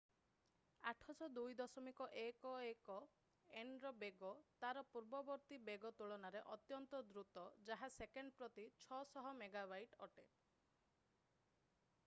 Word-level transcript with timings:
802.11nର 0.91 3.91
ବେଗ 4.03 4.31
ତାର 4.63 4.81
ପୂର୍ବବର୍ତ୍ତୀ 4.95 5.59
ବେଗ 5.69 5.91
ତୁଳନାରେ 5.99 6.41
ଅତ୍ୟନ୍ତ 6.55 7.01
ଦ୍ରୁତ 7.11 7.43
ଯାହା 7.69 7.89
ସେକେଣ୍ଡ 7.97 8.37
ପ୍ରତି 8.41 8.65
600 8.87 9.35
ମେଗାବାଇଟ 9.43 10.01
ଅଟେ। 10.07 10.25